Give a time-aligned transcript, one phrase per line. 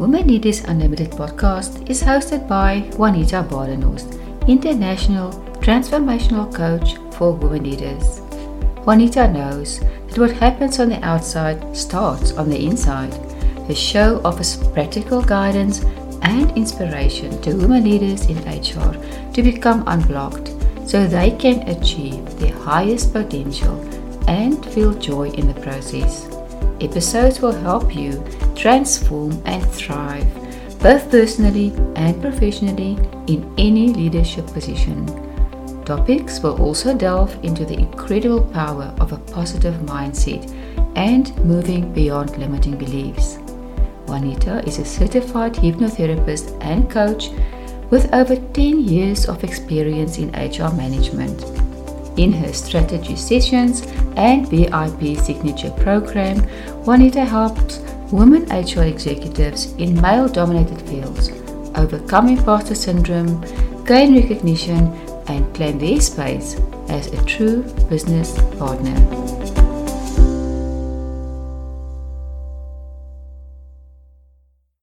[0.00, 4.16] Women Leaders Unlimited podcast is hosted by Juanita Badenhorst,
[4.48, 5.30] international
[5.60, 8.20] transformational coach for women leaders.
[8.86, 13.12] Juanita knows that what happens on the outside starts on the inside.
[13.68, 15.84] The show offers practical guidance
[16.22, 18.96] and inspiration to women leaders in HR
[19.34, 20.48] to become unblocked
[20.88, 23.78] so they can achieve their highest potential
[24.28, 26.26] and feel joy in the process.
[26.80, 28.12] Episodes will help you
[28.60, 30.28] transform and thrive,
[30.80, 35.06] both personally and professionally, in any leadership position.
[35.86, 40.44] Topics will also delve into the incredible power of a positive mindset
[40.94, 43.38] and moving beyond limiting beliefs.
[44.06, 47.30] Juanita is a certified hypnotherapist and coach
[47.90, 51.44] with over 10 years of experience in HR management.
[52.18, 56.42] In her strategy sessions and VIP signature program,
[56.84, 57.78] Juanita helps
[58.12, 61.30] women HR executives in male dominated fields
[61.76, 63.40] overcome imposter syndrome,
[63.84, 64.92] gain recognition,
[65.28, 69.39] and claim their space as a true business partner.